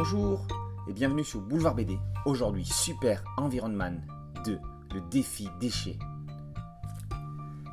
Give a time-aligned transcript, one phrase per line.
[0.00, 0.46] Bonjour
[0.86, 1.98] et bienvenue sur Boulevard BD.
[2.24, 3.96] Aujourd'hui, Super Environnement
[4.44, 4.60] 2,
[4.94, 5.98] le défi déchet.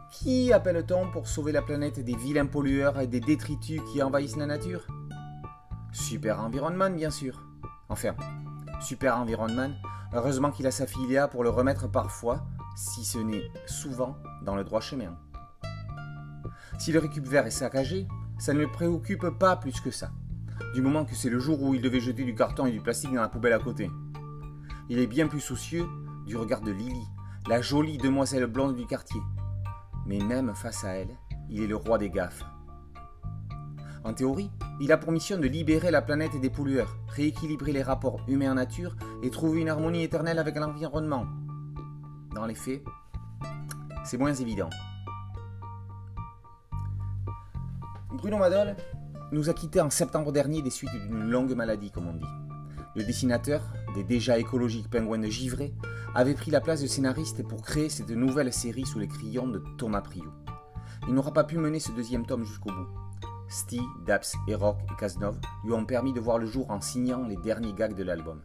[0.09, 4.47] Qui appelle-t-on pour sauver la planète des vilains pollueurs et des détritus qui envahissent la
[4.47, 4.87] nature?
[5.91, 7.43] Super Environnement, bien sûr.
[7.89, 8.15] Enfin,
[8.81, 9.69] Super Environnement,
[10.11, 12.43] heureusement qu'il a sa fille Léa pour le remettre parfois,
[12.75, 15.15] si ce n'est souvent, dans le droit chemin.
[16.79, 18.07] Si le récup vert est saccagé,
[18.39, 20.09] ça ne le préoccupe pas plus que ça
[20.73, 23.13] du moment que c'est le jour où il devait jeter du carton et du plastique
[23.13, 23.89] dans la poubelle à côté.
[24.89, 25.85] Il est bien plus soucieux
[26.25, 27.05] du regard de Lily,
[27.47, 29.21] la jolie demoiselle blonde du quartier.
[30.05, 31.17] Mais même face à elle,
[31.49, 32.43] il est le roi des gaffes.
[34.03, 38.19] En théorie, il a pour mission de libérer la planète des pollueurs, rééquilibrer les rapports
[38.27, 41.25] humains-nature et trouver une harmonie éternelle avec l'environnement.
[42.35, 42.83] Dans les faits,
[44.03, 44.69] c'est moins évident.
[48.11, 48.75] Bruno Madol
[49.31, 52.25] nous a quittés en septembre dernier des suites d'une longue maladie, comme on dit.
[52.95, 55.73] Le dessinateur, des déjà écologiques pingouins de Givré,
[56.13, 59.61] avait pris la place de scénariste pour créer cette nouvelle série sous les crayons de
[59.77, 60.31] Thomas Priou.
[61.07, 62.87] Il n'aura pas pu mener ce deuxième tome jusqu'au bout.
[63.49, 67.35] Steve, Daps, Rock et Cazenove lui ont permis de voir le jour en signant les
[67.37, 68.41] derniers gags de l'album.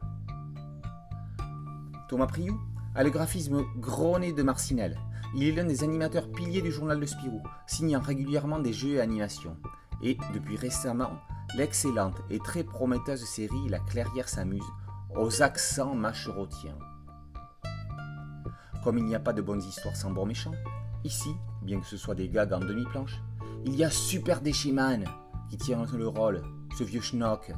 [2.08, 2.58] Thomas Priou
[2.94, 4.98] a le graphisme gros de Marcinelle.
[5.36, 9.00] Il est l'un des animateurs piliers du journal de Spirou, signant régulièrement des jeux et
[9.00, 9.56] animations
[10.02, 11.12] et, depuis récemment,
[11.56, 14.64] l'excellente et très prometteuse série La Clairière s'amuse,
[15.16, 16.78] aux accents mâcherotiens.
[18.84, 20.54] Comme il n'y a pas de bonnes histoires sans bon méchant,
[21.04, 21.30] ici,
[21.62, 23.20] bien que ce soit des gags en demi-planche,
[23.64, 25.04] il y a Super Déchiman
[25.50, 26.42] qui tient le rôle,
[26.78, 27.52] ce vieux schnock.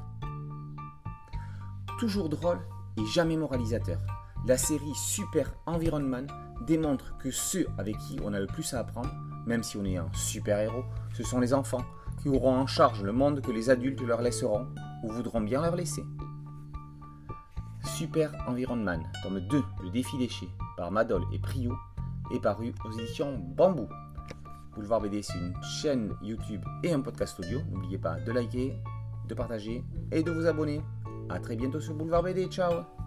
[1.99, 2.61] Toujours drôle
[2.97, 4.01] et jamais moralisateur,
[4.47, 6.27] la série Super Environment
[6.67, 9.13] démontre que ceux avec qui on a le plus à apprendre,
[9.47, 10.85] même si on est un super héros,
[11.15, 11.85] ce sont les enfants,
[12.23, 14.69] qui auront en charge le monde que les adultes leur laisseront
[15.03, 16.05] ou voudront bien leur laisser.
[17.85, 21.77] Super Environnement, tome 2, Le défi déchet, par Madol et Priou,
[22.33, 23.89] est paru aux éditions Bambou.
[24.75, 27.61] Boulevard BD, c'est une chaîne YouTube et un podcast audio.
[27.71, 28.79] N'oubliez pas de liker,
[29.29, 30.81] de partager et de vous abonner.
[31.29, 32.47] A très bientôt sur Boulevard BD.
[32.47, 33.02] Ciao